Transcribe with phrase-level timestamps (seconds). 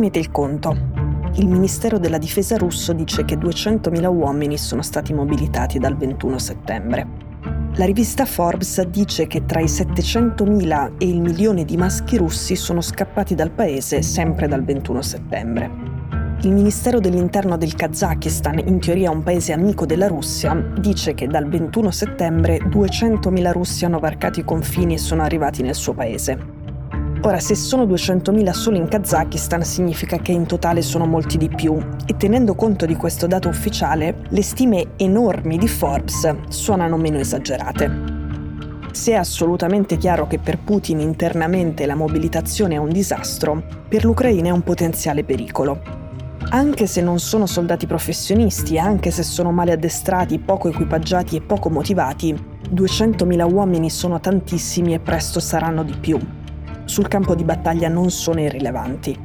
[0.00, 0.74] Tenete il conto.
[1.34, 7.06] Il Ministero della Difesa russo dice che 200.000 uomini sono stati mobilitati dal 21 settembre.
[7.74, 12.80] La rivista Forbes dice che tra i 700.000 e il milione di maschi russi sono
[12.80, 15.70] scappati dal paese sempre dal 21 settembre.
[16.44, 21.46] Il Ministero dell'Interno del Kazakistan, in teoria un paese amico della Russia, dice che dal
[21.46, 26.59] 21 settembre 200.000 russi hanno varcato i confini e sono arrivati nel suo paese.
[27.22, 31.78] Ora, se sono 200.000 solo in Kazakistan, significa che in totale sono molti di più.
[32.06, 38.18] E tenendo conto di questo dato ufficiale, le stime enormi di Forbes suonano meno esagerate.
[38.92, 44.48] Se è assolutamente chiaro che per Putin internamente la mobilitazione è un disastro, per l'Ucraina
[44.48, 45.82] è un potenziale pericolo.
[46.52, 51.68] Anche se non sono soldati professionisti, anche se sono male addestrati, poco equipaggiati e poco
[51.68, 52.34] motivati,
[52.74, 56.18] 200.000 uomini sono tantissimi e presto saranno di più
[56.90, 59.16] sul campo di battaglia non sono irrilevanti.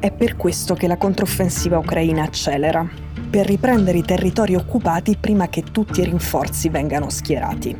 [0.00, 2.84] È per questo che la controffensiva ucraina accelera,
[3.30, 7.76] per riprendere i territori occupati prima che tutti i rinforzi vengano schierati.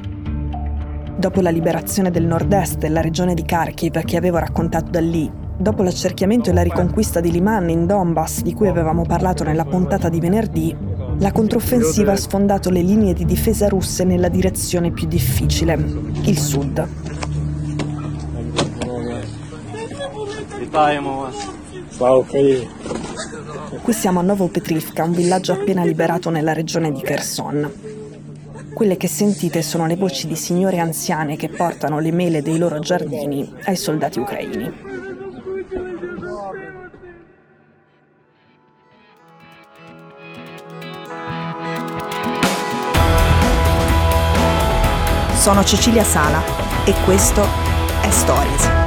[1.16, 5.83] Dopo la liberazione del nord-est della regione di Kharkiv che avevo raccontato da lì, dopo
[5.83, 10.20] l'accerchiamento e la riconquista di Liman in Donbass di cui avevamo parlato nella puntata di
[10.20, 10.77] venerdì,
[11.19, 15.75] la controffensiva ha sfondato le linee di difesa russe nella direzione più difficile,
[16.27, 16.99] il sud.
[20.69, 21.47] Вітаємо вас.
[21.97, 22.67] Слава Україні!
[23.85, 27.57] Qui siamo a Novopetrivka, un villaggio appena liberato nella regione di Kherson.
[28.77, 32.79] Quelle che sentite sono le voci di signore anziane che portano le mele dei loro
[32.79, 34.67] giardini ai soldati ucraini.
[45.45, 46.41] Sono Cecilia Sala
[46.85, 47.44] e questo
[48.01, 48.78] è Stories.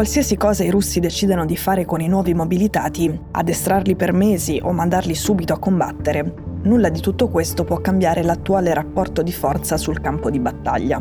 [0.00, 4.72] Qualsiasi cosa i russi decidano di fare con i nuovi mobilitati, addestrarli per mesi o
[4.72, 10.00] mandarli subito a combattere, nulla di tutto questo può cambiare l'attuale rapporto di forza sul
[10.00, 10.98] campo di battaglia.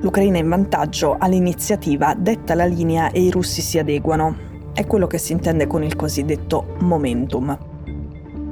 [0.00, 4.36] L'Ucraina in vantaggio all'iniziativa detta la linea e i russi si adeguano.
[4.72, 7.67] È quello che si intende con il cosiddetto momentum.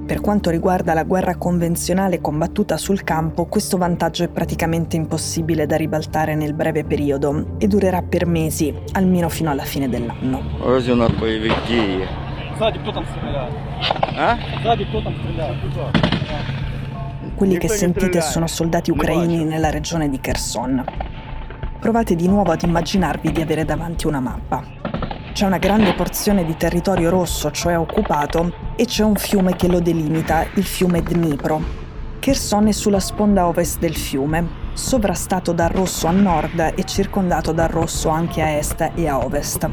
[0.07, 5.75] Per quanto riguarda la guerra convenzionale combattuta sul campo, questo vantaggio è praticamente impossibile da
[5.75, 10.43] ribaltare nel breve periodo e durerà per mesi, almeno fino alla fine dell'anno.
[17.35, 20.85] Quelli che sentite sono soldati ucraini nella regione di Kherson.
[21.81, 24.63] Provate di nuovo ad immaginarvi di avere davanti una mappa.
[25.37, 29.81] C'è una grande porzione di territorio rosso, cioè occupato, e c'è un fiume che lo
[29.81, 31.61] delimita, il fiume Dnipro.
[32.19, 37.69] Kherson è sulla sponda ovest del fiume, sovrastato dal rosso a nord e circondato dal
[37.69, 39.69] rosso anche a est e a ovest.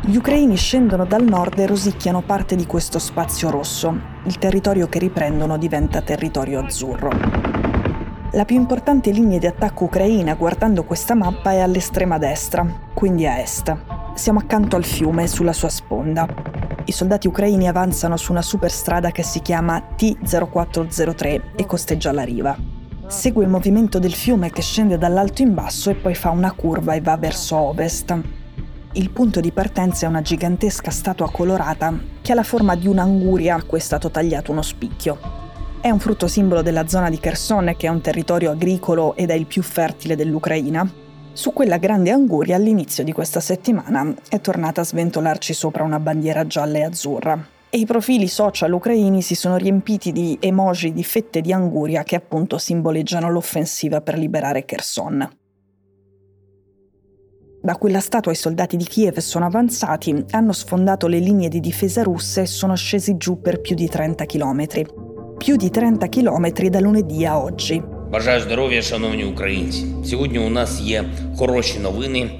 [0.00, 3.96] Gli ucraini scendono dal nord e rosicchiano parte di questo spazio rosso.
[4.24, 7.10] Il territorio che riprendono diventa territorio azzurro.
[8.32, 13.38] La più importante linea di attacco ucraina, guardando questa mappa, è all'estrema destra, quindi a
[13.38, 16.26] est siamo accanto al fiume, sulla sua sponda.
[16.84, 22.56] I soldati ucraini avanzano su una superstrada che si chiama T0403 e costeggia la riva.
[23.06, 26.94] Segue il movimento del fiume che scende dall'alto in basso e poi fa una curva
[26.94, 28.20] e va verso ovest.
[28.92, 33.54] Il punto di partenza è una gigantesca statua colorata che ha la forma di un'anguria
[33.54, 35.18] a cui è stato tagliato uno spicchio.
[35.80, 39.34] È un frutto simbolo della zona di Kherson, che è un territorio agricolo ed è
[39.34, 41.06] il più fertile dell'Ucraina,
[41.38, 46.44] su quella grande anguria all'inizio di questa settimana è tornata a sventolarci sopra una bandiera
[46.48, 47.46] gialla e azzurra.
[47.70, 52.16] E i profili social ucraini si sono riempiti di emoji di fette di anguria che
[52.16, 55.30] appunto simboleggiano l'offensiva per liberare Kherson.
[57.62, 62.02] Da quella statua i soldati di Kiev sono avanzati, hanno sfondato le linee di difesa
[62.02, 64.66] russe e sono scesi giù per più di 30 km.
[65.36, 67.97] Più di 30 km da lunedì a oggi.
[68.10, 69.86] Бажаю здоров'я, шановні українці.
[70.04, 71.04] Сьогодні у нас є
[71.38, 72.30] хороші новини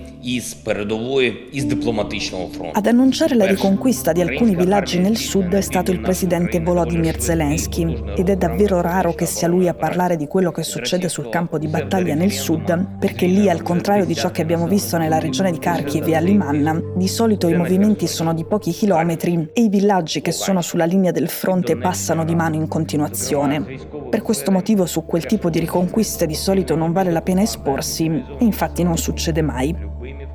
[2.72, 8.02] Ad annunciare la riconquista di alcuni villaggi nel sud è stato il presidente Volodymyr Zelensky
[8.14, 11.56] ed è davvero raro che sia lui a parlare di quello che succede sul campo
[11.56, 15.50] di battaglia nel sud, perché lì, al contrario di ciò che abbiamo visto nella regione
[15.50, 19.68] di Kharkiv e a Limanna, di solito i movimenti sono di pochi chilometri e i
[19.70, 23.64] villaggi che sono sulla linea del fronte passano di mano in continuazione.
[24.10, 28.06] Per questo motivo su quel tipo di riconquiste di solito non vale la pena esporsi.
[28.06, 29.87] E infatti non succede mai.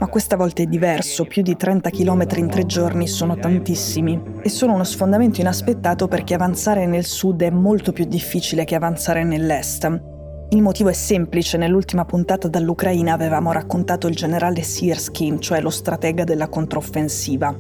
[0.04, 4.50] Ma questa volta è diverso, più di 30 km in tre giorni sono tantissimi e
[4.50, 10.02] sono uno sfondamento inaspettato perché avanzare nel sud è molto più difficile che avanzare nell'est.
[10.50, 16.26] Il motivo è semplice, nell'ultima puntata dall'Ucraina avevamo raccontato il generale Siersky, cioè lo stratega
[16.26, 17.56] della controffensiva.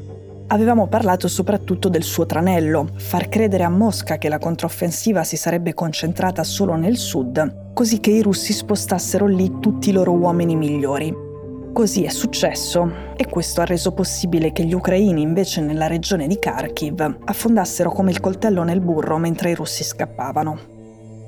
[0.47, 5.73] Avevamo parlato soprattutto del suo tranello, far credere a Mosca che la controffensiva si sarebbe
[5.73, 11.31] concentrata solo nel sud, così che i russi spostassero lì tutti i loro uomini migliori.
[11.73, 16.37] Così è successo e questo ha reso possibile che gli ucraini invece nella regione di
[16.37, 20.59] Kharkiv affondassero come il coltello nel burro mentre i russi scappavano.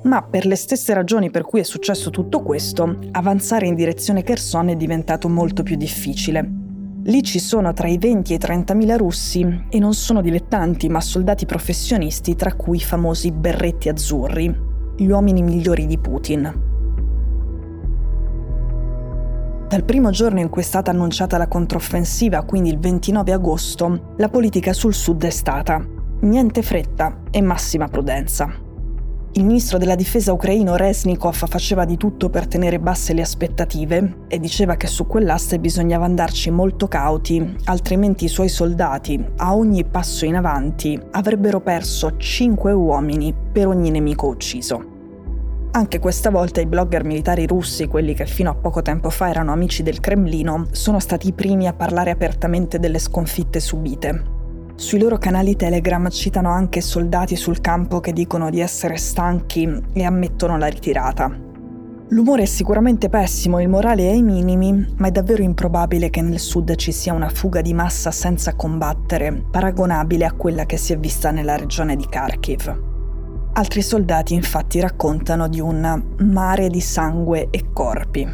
[0.04, 4.68] Ma per le stesse ragioni per cui è successo tutto questo, avanzare in direzione Kherson
[4.68, 6.48] è diventato molto più difficile.
[7.02, 10.88] Lì ci sono tra i 20 e i 30 mila russi e non sono dilettanti
[10.88, 14.56] ma soldati professionisti tra cui i famosi berretti azzurri,
[14.96, 16.65] gli uomini migliori di Putin.
[19.68, 24.28] Dal primo giorno in cui è stata annunciata la controffensiva, quindi il 29 agosto, la
[24.28, 25.84] politica sul sud è stata
[26.20, 28.48] niente fretta e massima prudenza.
[29.32, 34.38] Il ministro della difesa ucraino Resnikov faceva di tutto per tenere basse le aspettative e
[34.38, 40.24] diceva che su quell'asse bisognava andarci molto cauti, altrimenti i suoi soldati, a ogni passo
[40.24, 44.94] in avanti, avrebbero perso 5 uomini per ogni nemico ucciso.
[45.76, 49.52] Anche questa volta i blogger militari russi, quelli che fino a poco tempo fa erano
[49.52, 54.24] amici del Cremlino, sono stati i primi a parlare apertamente delle sconfitte subite.
[54.74, 60.02] Sui loro canali Telegram citano anche soldati sul campo che dicono di essere stanchi e
[60.02, 61.30] ammettono la ritirata.
[62.08, 66.38] L'umore è sicuramente pessimo, il morale è ai minimi, ma è davvero improbabile che nel
[66.38, 70.98] sud ci sia una fuga di massa senza combattere, paragonabile a quella che si è
[70.98, 72.94] vista nella regione di Kharkiv.
[73.58, 78.28] Altri soldati infatti raccontano di un mare di sangue e corpi.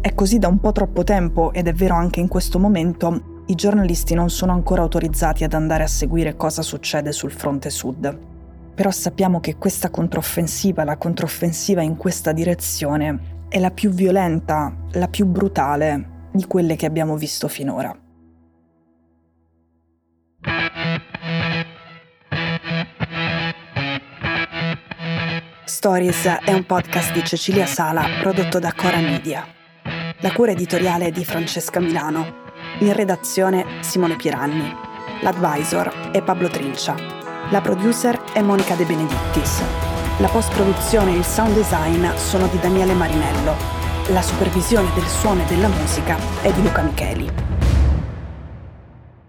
[0.00, 3.56] È così da un po' troppo tempo ed è vero anche in questo momento, i
[3.56, 8.16] giornalisti non sono ancora autorizzati ad andare a seguire cosa succede sul fronte sud.
[8.76, 15.08] Però sappiamo che questa controffensiva, la controffensiva in questa direzione, è la più violenta, la
[15.08, 17.92] più brutale di quelle che abbiamo visto finora.
[25.78, 29.46] Stories è un podcast di Cecilia Sala prodotto da Cora Media.
[30.18, 32.46] La cura editoriale è di Francesca Milano.
[32.80, 34.74] In redazione Simone Piranni.
[35.22, 36.96] L'advisor è Pablo Trincia.
[37.52, 39.62] La producer è Monica De Benedittis.
[40.18, 43.54] La post-produzione e il sound design sono di Daniele Marinello.
[44.08, 47.30] La supervisione del suono e della musica è di Luca Micheli.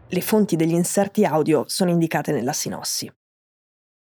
[0.08, 3.08] Le fonti degli inserti audio sono indicate nella sinossi.